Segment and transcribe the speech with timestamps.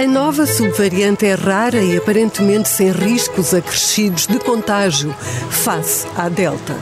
[0.00, 5.14] A nova subvariante é rara e aparentemente sem riscos acrescidos de contágio
[5.50, 6.74] face à Delta.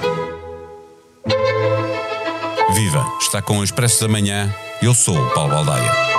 [2.72, 3.04] Viva!
[3.20, 4.54] Está com o Expresso da Manhã.
[4.80, 6.17] Eu sou o Paulo Baldaia.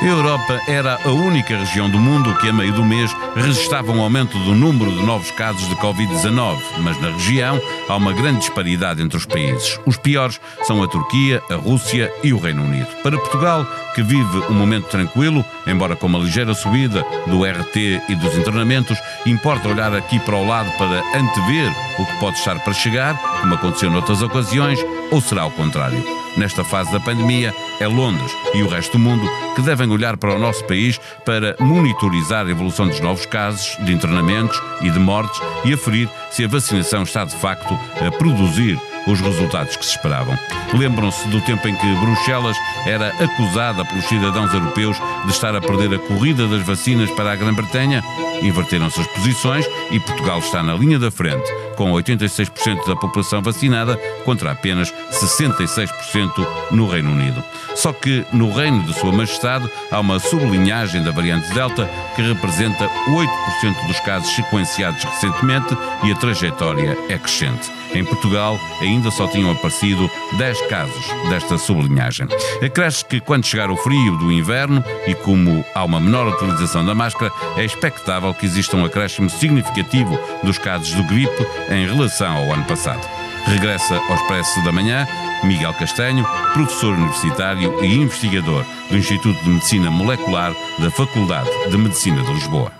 [0.00, 4.00] A Europa era a única região do mundo que, a meio do mês, registrava um
[4.00, 9.02] aumento do número de novos casos de Covid-19, mas na região há uma grande disparidade
[9.02, 9.78] entre os países.
[9.84, 12.86] Os piores são a Turquia, a Rússia e o Reino Unido.
[13.02, 17.76] Para Portugal, que vive um momento tranquilo, embora com uma ligeira subida do RT
[18.08, 22.58] e dos internamentos, importa olhar aqui para o lado para antever o que pode estar
[22.60, 24.78] para chegar, como aconteceu noutras ocasiões,
[25.10, 26.02] ou será o contrário?
[26.36, 30.34] Nesta fase da pandemia, é Londres e o resto do mundo que devem olhar para
[30.34, 35.40] o nosso país para monitorizar a evolução dos novos casos, de internamentos e de mortes
[35.64, 37.76] e aferir se a vacinação está de facto
[38.06, 40.38] a produzir os resultados que se esperavam.
[40.74, 45.94] Lembram-se do tempo em que Bruxelas era acusada pelos cidadãos europeus de estar a perder
[45.94, 48.02] a corrida das vacinas para a Grã-Bretanha?
[48.42, 53.96] Inverteram-se as posições e Portugal está na linha da frente, com 86% da população vacinada
[54.24, 57.42] contra apenas 66% no Reino Unido.
[57.74, 62.88] Só que no reino de Sua Majestade há uma sublinhagem da variante Delta que representa
[63.08, 67.70] 8% dos casos sequenciados recentemente e a trajetória é crescente.
[67.92, 70.08] Em Portugal, ainda só tinham aparecido
[70.38, 72.28] 10 casos desta sublinhagem.
[72.64, 76.94] Acresce que quando chegar o frio do inverno e como há uma menor utilização da
[76.94, 82.52] máscara, é expectável que exista um acréscimo significativo dos casos de gripe em relação ao
[82.52, 83.06] ano passado.
[83.46, 85.06] Regressa ao Expresso da Manhã
[85.44, 92.22] Miguel Castanho, professor universitário e investigador do Instituto de Medicina Molecular da Faculdade de Medicina
[92.22, 92.72] de Lisboa.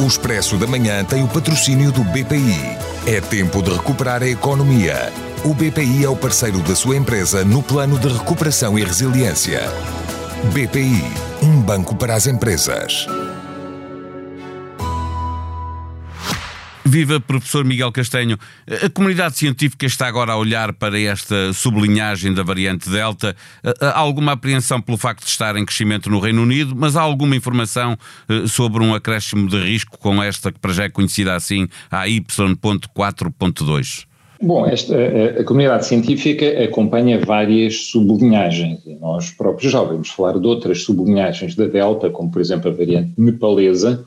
[0.00, 2.76] O Expresso da Manhã tem o patrocínio do BPI.
[3.06, 5.12] É tempo de recuperar a economia.
[5.44, 9.60] O BPI é o parceiro da sua empresa no plano de recuperação e resiliência.
[10.52, 11.04] BPI,
[11.42, 13.06] um banco para as empresas.
[16.84, 18.38] Viva, professor Miguel Castanho.
[18.84, 23.34] A comunidade científica está agora a olhar para esta sublinhagem da variante Delta.
[23.80, 27.34] Há alguma apreensão pelo facto de estar em crescimento no Reino Unido, mas há alguma
[27.34, 27.96] informação
[28.28, 32.06] eh, sobre um acréscimo de risco com esta que para já é conhecida assim, a
[32.06, 34.04] Y.4.2?
[34.42, 40.38] Bom, esta, a, a, comunidade científica acompanha várias sublinhagens e nós próprios já ouvimos falar
[40.38, 44.04] de outras sublinhagens da Delta, como por exemplo a variante nepalesa,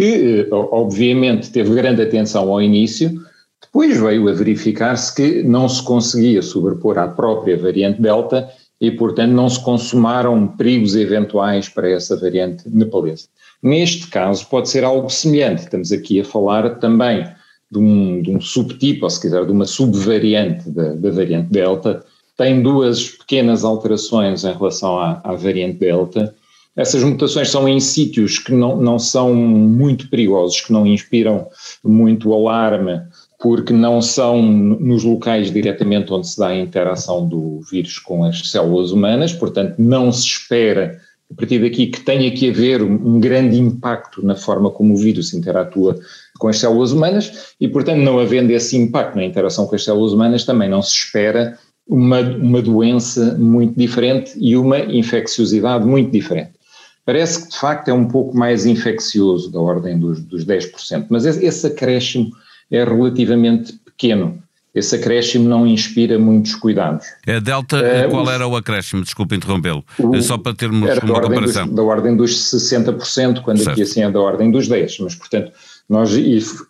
[0.00, 3.22] que eh, obviamente teve grande atenção ao início,
[3.60, 8.48] depois veio a verificar-se que não se conseguia sobrepor à própria variante Delta
[8.80, 13.26] e, portanto, não se consumaram perigos eventuais para essa variante nepalesa.
[13.62, 15.64] Neste caso, pode ser algo semelhante.
[15.64, 17.26] Estamos aqui a falar também
[17.70, 22.02] de um, de um subtipo, ou se quiser, de uma subvariante da, da, variante Delta.
[22.38, 26.34] Tem duas pequenas alterações em relação à, à variante Delta
[26.76, 31.48] essas mutações são em sítios que não, não são muito perigosos, que não inspiram
[31.84, 33.00] muito alarme,
[33.40, 38.50] porque não são nos locais diretamente onde se dá a interação do vírus com as
[38.50, 41.00] células humanas, portanto, não se espera
[41.30, 45.32] a partir daqui que tenha que haver um grande impacto na forma como o vírus
[45.32, 45.98] interatua
[46.38, 50.12] com as células humanas e, portanto, não havendo esse impacto na interação com as células
[50.12, 51.56] humanas, também não se espera
[51.86, 56.59] uma, uma doença muito diferente e uma infecciosidade muito diferente.
[57.04, 61.24] Parece que de facto é um pouco mais infeccioso, da ordem dos, dos 10%, mas
[61.24, 62.30] esse acréscimo
[62.70, 64.42] é relativamente pequeno.
[64.72, 67.06] Esse acréscimo não inspira muitos cuidados.
[67.26, 69.02] A Delta, uh, qual era o acréscimo?
[69.02, 69.84] Desculpe interrompê-lo.
[70.22, 71.66] Só para termos uma comparação.
[71.66, 73.70] Dos, da ordem dos 60%, quando certo.
[73.72, 74.98] aqui assim é da ordem dos 10%.
[75.00, 75.50] Mas, portanto,
[75.88, 76.12] nós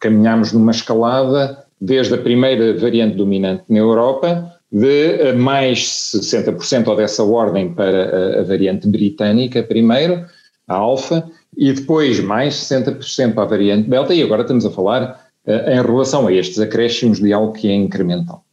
[0.01, 6.97] caminhamos numa escalada desde a primeira variante dominante na Europa de eh, mais 60% ou
[6.97, 10.25] dessa ordem para a, a variante britânica primeiro,
[10.69, 15.21] a alfa, e depois mais 60% para a variante delta, e agora estamos a falar
[15.47, 18.45] uh, em relação a estes acréscimos de algo que é incremental.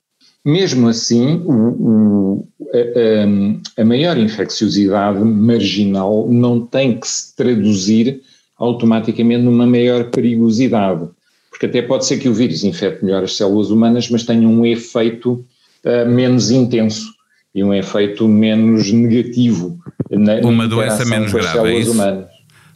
[0.44, 8.22] Mesmo assim, o, o, a, a, maior infecciosidade marginal não tem que se traduzir
[8.58, 11.08] automaticamente numa maior perigosidade,
[11.52, 14.66] porque até pode ser que o vírus infecte melhor as células humanas, mas tenha um
[14.66, 15.46] efeito
[15.88, 17.07] uh, menos intenso
[17.56, 19.80] e um efeito menos negativo
[20.12, 21.92] na Uma doença menos grave, é isso?
[21.92, 22.28] Humanas.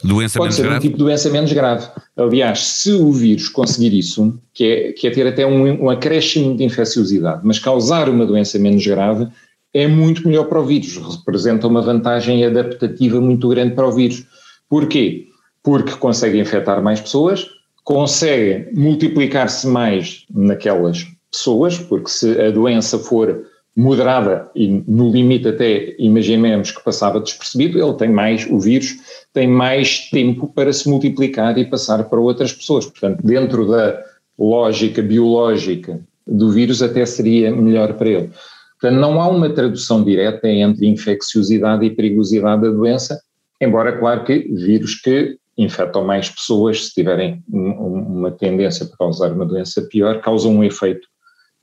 [0.02, 0.76] Doença Pode menos ser grave?
[0.76, 1.86] um tipo de doença menos grave.
[2.16, 6.56] Aliás, se o vírus conseguir isso, que é, que é ter até um, um acréscimo
[6.56, 9.28] de infecciosidade, mas causar uma doença menos grave,
[9.72, 14.24] é muito melhor para o vírus, representa uma vantagem adaptativa muito grande para o vírus.
[14.68, 15.28] Porquê?
[15.62, 17.46] Porque consegue infectar mais pessoas,
[17.84, 25.96] consegue multiplicar-se mais naquelas pessoas, porque se a doença for moderada e no limite até
[25.98, 28.96] imaginemos que passava despercebido, ele tem mais, o vírus
[29.32, 32.84] tem mais tempo para se multiplicar e passar para outras pessoas.
[32.84, 33.98] Portanto, dentro da
[34.38, 38.30] lógica biológica do vírus até seria melhor para ele.
[38.78, 43.18] Portanto, não há uma tradução direta entre infecciosidade e perigosidade da doença,
[43.60, 49.46] embora, claro que vírus que infectam mais pessoas, se tiverem uma tendência para causar uma
[49.46, 51.06] doença pior, causam um efeito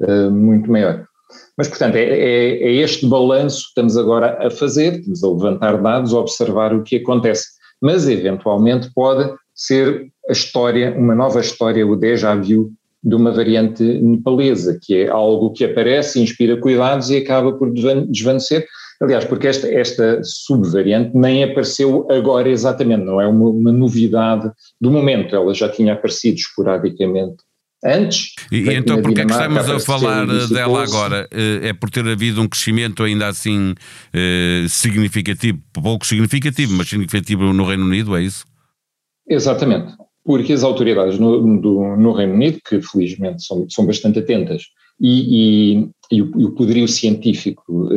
[0.01, 1.05] uh, muito maior.
[1.57, 5.81] Mas, portanto, é, é, é este balanço que estamos agora a fazer, estamos a levantar
[5.81, 7.47] dados, a observar o que acontece.
[7.81, 12.71] Mas, eventualmente, pode ser a história, uma nova história, o déjà vu
[13.03, 18.65] de uma variante nepalesa, que é algo que aparece, inspira cuidados e acaba por desvanecer.
[19.01, 24.91] Aliás, porque esta, esta subvariante nem apareceu agora exatamente, não é uma, uma novidade do
[24.91, 27.37] momento, ela já tinha aparecido esporadicamente
[27.83, 28.33] antes.
[28.51, 31.27] E, então, porque é que estamos a falar dela agora?
[31.31, 33.73] Eh, é por ter havido um crescimento ainda assim
[34.13, 38.45] eh, significativo, pouco significativo, mas significativo no Reino Unido, é isso?
[39.27, 39.93] Exatamente,
[40.25, 44.63] porque as autoridades no, do, no Reino Unido, que felizmente são, são bastante atentas,
[44.99, 47.87] e, e, e, o, e o, poderio científico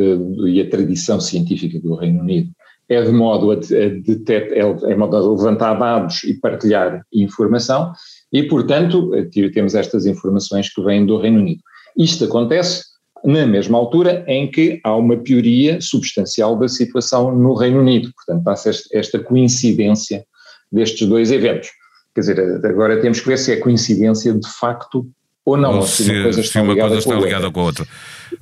[0.47, 2.49] e a tradição científica do Reino Unido
[2.87, 7.91] é de modo a, a, detet, é, é modo a levantar dados e partilhar informação,
[8.33, 9.11] e, portanto,
[9.53, 11.61] temos estas informações que vêm do Reino Unido.
[11.95, 12.85] Isto acontece
[13.23, 18.11] na mesma altura em que há uma pioria substancial da situação no Reino Unido.
[18.13, 20.25] Portanto, passa esta coincidência
[20.71, 21.69] destes dois eventos.
[22.13, 25.07] Quer dizer, agora temos que ver se é coincidência de facto
[25.45, 27.63] ou não, ou se, se uma coisa está, ligada, coisa está com ligada, com a
[27.63, 27.87] outra.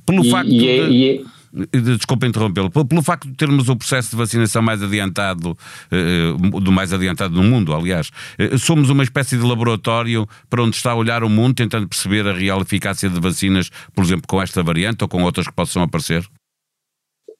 [0.06, 0.92] Pelo e, facto e é, de...
[0.92, 1.24] e é,
[1.54, 2.70] Desculpa interrompê-lo.
[2.70, 5.58] Pelo facto de termos o processo de vacinação mais adiantado,
[5.92, 10.78] eh, do mais adiantado no mundo, aliás, eh, somos uma espécie de laboratório para onde
[10.78, 14.42] está a olhar o mundo, tentando perceber a real eficácia de vacinas, por exemplo, com
[14.42, 16.26] esta variante ou com outras que possam aparecer?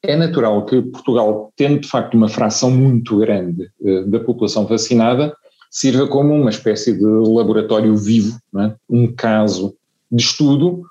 [0.04, 5.34] É natural que Portugal, tendo de facto uma fração muito grande eh, da população vacinada,
[5.70, 8.74] sirva como uma espécie de laboratório vivo, é?
[8.90, 9.74] um caso
[10.12, 10.84] de estudo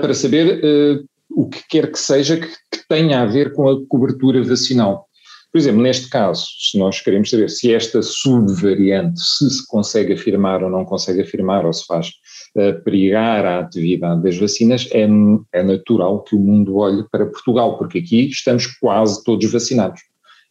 [0.00, 4.42] para saber o que quer que seja que, que tenha a ver com a cobertura
[4.42, 5.08] vacinal.
[5.50, 10.62] Por exemplo, neste caso, se nós queremos saber se esta subvariante, se se consegue afirmar
[10.62, 12.08] ou não consegue afirmar, ou se faz
[12.54, 15.08] uh, perigar a atividade das vacinas, é,
[15.52, 20.02] é natural que o mundo olhe para Portugal, porque aqui estamos quase todos vacinados.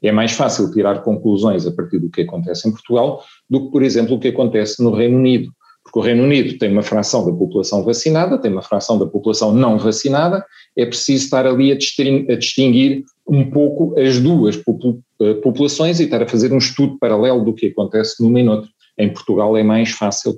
[0.01, 3.83] É mais fácil tirar conclusões a partir do que acontece em Portugal do que, por
[3.83, 5.51] exemplo, o que acontece no Reino Unido.
[5.87, 9.53] Porque o Reino Unido tem uma fração da população vacinada, tem uma fração da população
[9.53, 10.45] não vacinada,
[10.75, 16.27] é preciso estar ali a distinguir, um pouco as duas eh, populações e estar a
[16.27, 18.69] fazer um estudo paralelo do que acontece numa e noutra.
[18.97, 20.37] Em Portugal é mais fácil.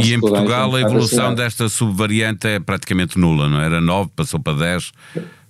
[0.00, 3.66] E em Portugal a, a evolução desta subvariante é praticamente nula, não é?
[3.66, 4.92] era 9, passou para 10.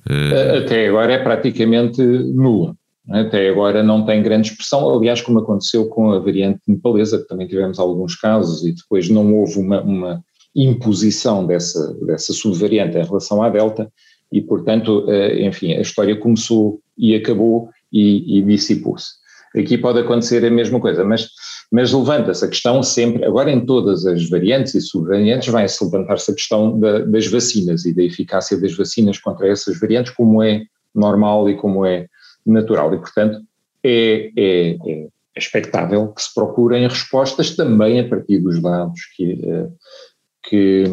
[0.08, 2.74] Eh, até agora é praticamente nula.
[3.10, 7.46] Até agora não tem grande expressão, aliás, como aconteceu com a variante nepalesa, que também
[7.46, 10.24] tivemos alguns casos e depois não houve uma, uma
[10.56, 13.92] imposição dessa, dessa subvariante em relação à Delta
[14.32, 19.12] e, portanto, eh, enfim, a história começou e acabou e, e dissipou-se.
[19.56, 21.28] Aqui pode acontecer a mesma coisa, mas,
[21.70, 26.34] mas levanta-se a questão sempre, agora em todas as variantes e subvariantes, vai-se levantar-se a
[26.34, 30.62] questão da, das vacinas e da eficácia das vacinas contra essas variantes, como é
[30.94, 32.06] normal e como é
[32.46, 32.94] natural.
[32.94, 33.40] E, portanto,
[33.82, 39.68] é, é, é expectável que se procurem respostas também a partir dos dados que, eh,
[40.48, 40.84] que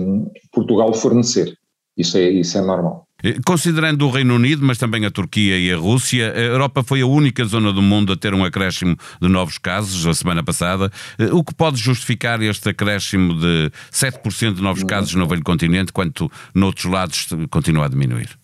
[0.51, 1.55] Portugal fornecer.
[1.96, 3.05] Isso é, isso é normal.
[3.24, 7.01] Eh, considerando o Reino Unido, mas também a Turquia e a Rússia, a Europa foi
[7.01, 10.91] a única zona do mundo a ter um acréscimo de novos casos a semana passada.
[11.20, 15.93] Eh, o que pode justificar este acréscimo de 7% de novos casos no velho continente,
[15.93, 18.40] quanto noutros lados continua a diminuir?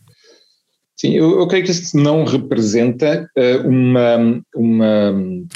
[1.00, 5.12] Sim, eu, eu, creio que isso não representa uh, uma, uma.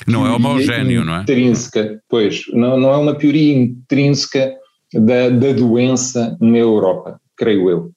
[0.07, 1.21] Não é homogéneo, não é?
[1.21, 4.53] Intrínseca, pois, não, não é uma pioria intrínseca
[4.93, 7.91] da, da doença na Europa, creio eu.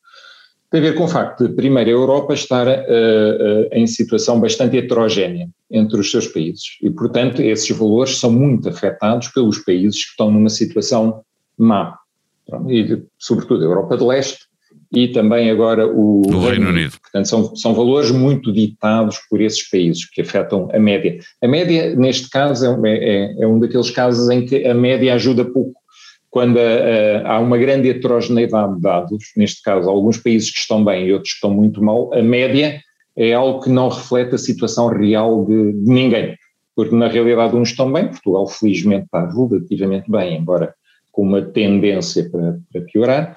[0.71, 4.41] Tem a ver com o facto de, primeiro, a Europa estar uh, uh, em situação
[4.41, 10.03] bastante heterogénea entre os seus países e, portanto, esses valores são muito afetados pelos países
[10.03, 11.23] que estão numa situação
[11.59, 11.97] má.
[12.69, 14.47] E, sobretudo, a Europa de Leste
[14.95, 16.93] e também agora o, o Reino Unido.
[17.01, 21.19] Portanto, são, são valores muito ditados por esses países que afetam a média.
[21.43, 25.45] A média, neste caso, é, é, é um daqueles casos em que a média ajuda
[25.45, 25.81] pouco.
[26.31, 30.85] Quando a, a, há uma grande heterogeneidade de dados, neste caso, alguns países que estão
[30.85, 32.81] bem e outros que estão muito mal, a média
[33.17, 36.37] é algo que não reflete a situação real de, de ninguém.
[36.75, 40.75] Porque na realidade uns estão bem, Portugal felizmente está relativamente bem, embora
[41.13, 43.37] com uma tendência para, para piorar,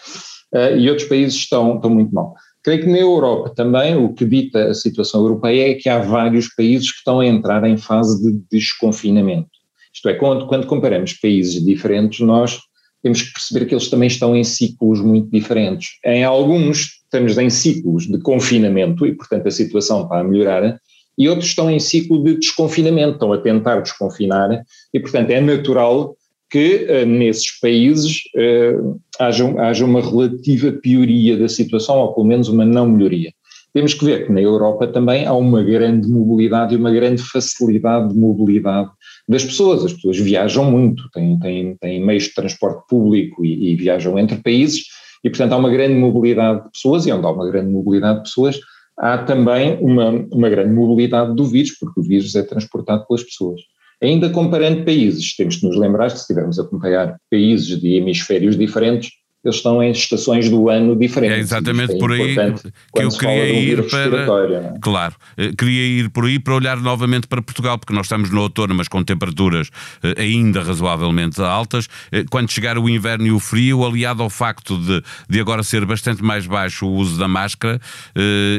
[0.54, 2.34] uh, e outros países estão, estão muito mal.
[2.64, 6.54] Creio que na Europa também o que dita a situação europeia é que há vários
[6.54, 9.50] países que estão a entrar em fase de desconfinamento.
[9.94, 12.60] Isto é, quando, quando comparamos países diferentes, nós
[13.02, 15.92] temos que perceber que eles também estão em ciclos muito diferentes.
[16.04, 20.78] Em alguns estamos em ciclos de confinamento e, portanto, a situação está a melhorar,
[21.18, 24.62] e outros estão em ciclo de desconfinamento, estão a tentar desconfinar,
[24.94, 26.17] e, portanto, é natural
[26.50, 32.48] que uh, nesses países uh, haja, haja uma relativa pioria da situação, ou pelo menos
[32.48, 33.32] uma não melhoria.
[33.74, 38.14] Temos que ver que na Europa também há uma grande mobilidade e uma grande facilidade
[38.14, 38.90] de mobilidade
[39.28, 39.86] das pessoas.
[39.86, 44.38] As pessoas viajam muito, têm, têm, têm meios de transporte público e, e viajam entre
[44.38, 44.86] países,
[45.24, 48.24] e portanto há uma grande mobilidade de pessoas, e onde há uma grande mobilidade de
[48.24, 48.60] pessoas,
[48.98, 53.62] há também uma, uma grande mobilidade do vírus, porque o vírus é transportado pelas pessoas.
[54.02, 58.58] Ainda comparando países, temos que nos lembrar que se estivermos a acompanhar países de hemisférios
[58.58, 59.12] diferentes,
[59.48, 61.38] eles estão em estações do ano diferentes.
[61.38, 64.22] É exatamente é por aí que eu queria ir para.
[64.54, 64.74] É?
[64.82, 68.42] Claro, eh, queria ir por aí para olhar novamente para Portugal, porque nós estamos no
[68.42, 69.70] outono, mas com temperaturas
[70.04, 71.88] eh, ainda razoavelmente altas.
[72.12, 75.86] Eh, quando chegar o inverno e o frio, aliado ao facto de, de agora ser
[75.86, 77.80] bastante mais baixo o uso da máscara,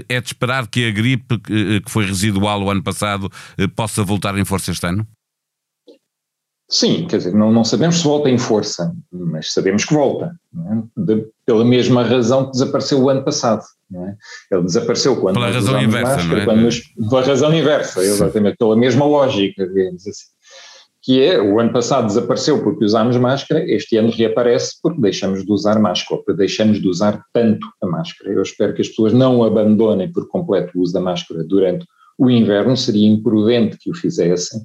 [0.08, 3.30] é de esperar que a gripe, que foi residual o ano passado,
[3.74, 5.06] possa voltar em força este ano?
[6.70, 11.02] Sim, quer dizer, não, não sabemos se volta em força, mas sabemos que volta, é?
[11.02, 13.62] De, pela mesma razão que desapareceu o ano passado.
[13.94, 14.54] É?
[14.54, 15.36] Ele desapareceu quando.
[15.36, 16.56] Pela razão inversa, máscara, não é?
[16.56, 18.06] Nos, pela razão inversa, Sim.
[18.08, 20.26] exatamente, pela mesma lógica, digamos assim.
[21.00, 25.50] Que é, o ano passado desapareceu porque usámos máscara, este ano reaparece porque deixamos de
[25.50, 28.30] usar máscara, ou porque deixamos de usar tanto a máscara.
[28.30, 31.86] Eu espero que as pessoas não abandonem por completo o uso da máscara durante
[32.18, 34.60] o inverno, seria imprudente que o fizessem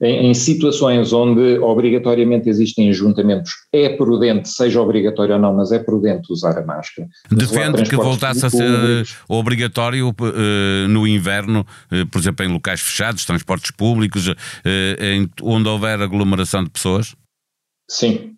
[0.00, 5.78] em, em, situações onde obrigatoriamente existem ajuntamentos, é prudente, seja obrigatório ou não, mas é
[5.78, 7.08] prudente usar a máscara.
[7.30, 13.24] Defende que voltasse a ser obrigatório uh, no inverno, uh, por exemplo, em locais fechados,
[13.24, 14.34] transportes públicos, uh,
[15.00, 17.14] em, onde houver aglomeração de pessoas?
[17.88, 18.32] Sim.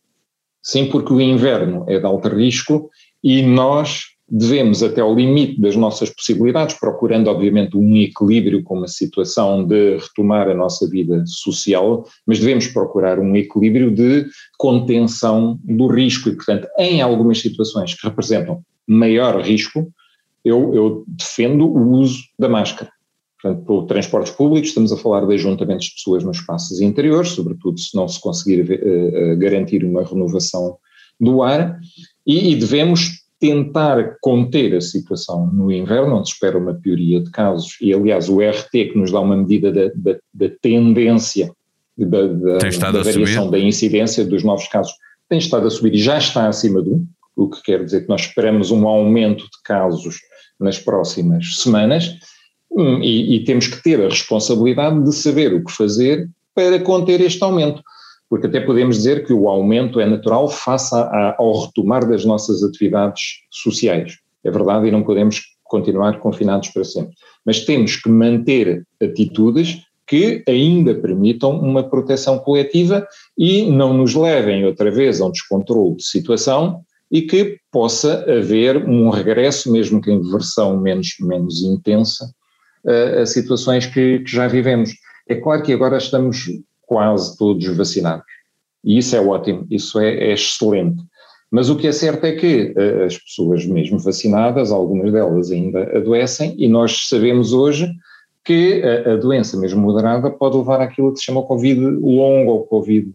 [0.63, 2.91] Sim, porque o inverno é de alto risco
[3.23, 8.89] e nós devemos, até ao limite das nossas possibilidades, procurando, obviamente, um equilíbrio com uma
[8.89, 14.27] situação de retomar a nossa vida social, mas devemos procurar um equilíbrio de
[14.59, 19.93] contenção do risco e, portanto, em algumas situações que representam maior risco,
[20.45, 22.91] eu, eu defendo o uso da máscara.
[23.41, 27.79] Portanto, por transportes públicos, estamos a falar de ajuntamentos de pessoas nos espaços interiores, sobretudo
[27.79, 30.79] se não se conseguir uh, garantir uma renovação
[31.21, 31.79] do ar,
[32.27, 37.31] e, e devemos tentar conter a situação no inverno, onde se espera uma pioria de
[37.31, 41.53] casos, e aliás o RT que nos dá uma medida da, da, da tendência
[41.97, 42.59] da, da,
[42.93, 44.93] da variação da incidência dos novos casos,
[45.29, 48.09] tem estado a subir e já está acima de 1, o que quer dizer que
[48.09, 50.19] nós esperamos um aumento de casos
[50.59, 52.11] nas próximas semanas
[52.71, 57.21] hum, e, e temos que ter a responsabilidade de saber o que fazer para conter
[57.21, 57.83] este aumento
[58.29, 62.63] porque até podemos dizer que o aumento é natural face a, ao retomar das nossas
[62.63, 64.19] atividades sociais.
[64.45, 67.15] É verdade e não podemos continuar confinados para sempre.
[67.45, 73.07] Mas temos que manter atitudes que ainda permitam uma proteção coletiva
[73.37, 76.81] e não nos levem outra vez a um descontrole de situação
[77.11, 82.31] e que possa haver um regresso, mesmo que em versão menos, menos intensa,
[82.87, 84.91] a, a situações que, que já vivemos.
[85.29, 86.47] É claro que agora estamos
[86.87, 88.25] quase todos vacinados.
[88.85, 91.03] E isso é ótimo, isso é, é excelente.
[91.51, 95.83] Mas o que é certo é que uh, as pessoas mesmo vacinadas, algumas delas ainda
[95.97, 97.93] adoecem, e nós sabemos hoje
[98.45, 102.67] que a, a doença mesmo moderada pode levar àquilo que se chama Covid longo ou
[102.67, 103.13] Covid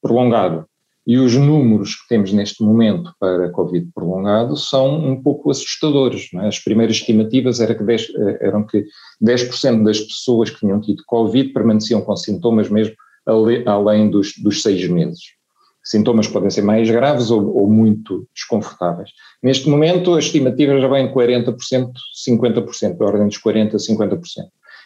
[0.00, 0.66] prolongado.
[1.04, 6.30] E os números que temos neste momento para Covid prolongado são um pouco assustadores.
[6.34, 6.46] É?
[6.46, 8.84] As primeiras estimativas era que 10, eh, eram que
[9.20, 12.94] 10% das pessoas que tinham tido Covid permaneciam com sintomas mesmo
[13.66, 15.20] além dos, dos seis meses.
[15.84, 19.10] Sintomas podem ser mais graves ou, ou, muito desconfortáveis.
[19.42, 21.56] Neste momento, a estimativa já vem 40%,
[22.26, 24.20] 50%, da ordem dos 40% a 50%.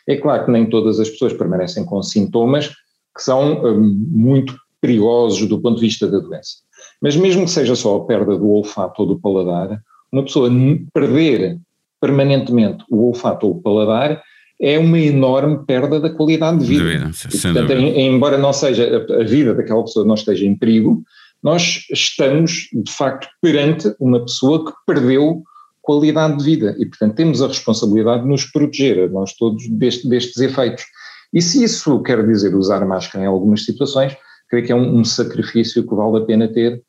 [0.08, 2.68] É claro que nem todas as pessoas permanecem com sintomas
[3.14, 6.56] que são um, muito perigosos do ponto de vista da doença.
[7.00, 9.80] Mas mesmo que seja só a perda do olfato ou do paladar,
[10.12, 10.50] uma pessoa
[10.94, 11.58] perder
[12.00, 14.22] permanentemente o olfato ou o paladar
[14.60, 16.84] é uma enorme perda da qualidade de vida.
[16.84, 20.46] De vida e, portanto, em, embora não seja a, a, vida daquela pessoa não esteja
[20.46, 21.02] em perigo,
[21.42, 25.42] nós estamos de facto perante uma pessoa que perdeu
[25.82, 30.38] qualidade de vida e portanto temos a responsabilidade de nos proteger, nós todos, deste, destes
[30.38, 30.84] efeitos.
[31.32, 34.16] E se isso quer dizer usar máscara em algumas situações,
[34.48, 36.82] creio que é um, um sacrifício que vale a pena ter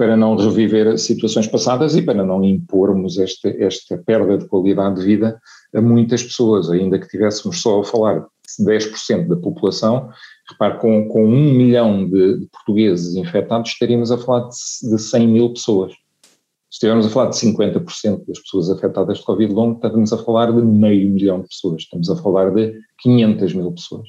[0.00, 5.04] para não reviver situações passadas e para não impormos esta, esta perda de qualidade de
[5.04, 5.38] vida
[5.74, 10.08] a muitas pessoas, ainda que tivéssemos só a falar de 10% da população,
[10.48, 15.28] repare, com, com um milhão de, de, portugueses infectados, estaríamos a falar de, de 100
[15.28, 15.92] mil pessoas.
[15.92, 20.50] Se estivermos a falar de 50% das pessoas afetadas de Covid longo, estamos a falar
[20.50, 24.08] de meio milhão de pessoas, estamos a falar de 500 mil pessoas.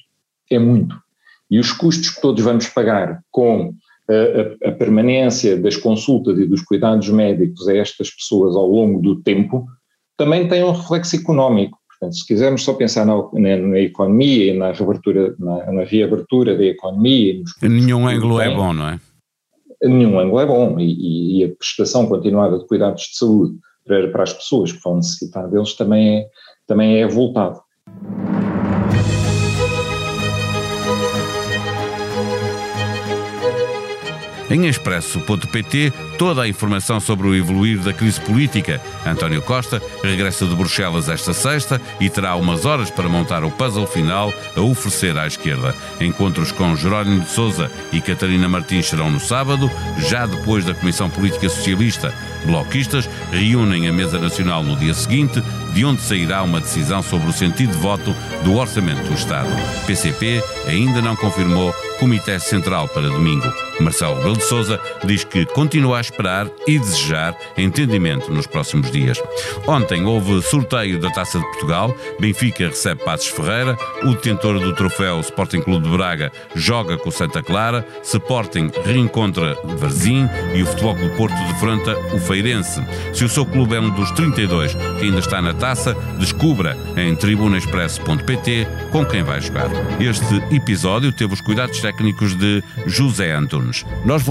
[0.50, 0.95] É muito.
[1.50, 3.74] E os custos que todos vamos pagar com
[4.10, 9.22] a, a, permanência das consultas e dos cuidados médicos a estas pessoas ao longo do
[9.22, 9.65] tempo
[10.17, 11.77] também tem um reflexo económico.
[11.88, 16.58] Portanto, se quisermos só pensar na, na, na economia e na reabertura, na, na, reabertura
[16.58, 17.41] da economia.
[17.62, 19.00] Nenhum ângulo é bom, não é?
[19.84, 23.55] Nenhum ângulo é bom e, e, a prestação continuada de cuidados de saúde
[23.86, 26.27] para, para as pessoas que vão necessitar deles também é,
[26.67, 27.60] também é voltado.
[34.51, 38.81] Em expresso.pt, toda a informação sobre o evoluir da crise política.
[39.05, 43.88] António Costa regressa de Bruxelas esta sexta e terá umas horas para montar o puzzle
[43.88, 45.74] final a oferecer à esquerda.
[46.01, 51.10] Encontros com Jerónimo de Sousa e Catarina Martins serão no sábado, já depois da Comissão
[51.10, 52.13] Política Socialista.
[52.46, 55.41] Bloquistas reúnem a Mesa Nacional no dia seguinte,
[55.74, 59.50] de onde sairá uma decisão sobre o sentido de voto do Orçamento do Estado.
[59.86, 63.46] PCP ainda não confirmou Comitê Central para domingo.
[63.79, 69.21] Marcelo Rebelo de Sousa diz que continua a esperar e desejar entendimento nos próximos dias.
[69.67, 75.19] Ontem houve sorteio da Taça de Portugal, Benfica recebe Passos Ferreira, o detentor do troféu
[75.19, 81.15] Sporting Clube de Braga joga com Santa Clara, Sporting reencontra Varzim e o Futebol Clube
[81.15, 82.81] Porto defronta o Feirense.
[83.13, 87.15] Se o seu clube é um dos 32 que ainda está na taça, descubra em
[87.15, 89.69] tribunaexpress.pt com quem vai jogar.
[90.00, 93.86] Este episódio teve os cuidados técnicos de José Antunes.
[94.03, 94.24] Nós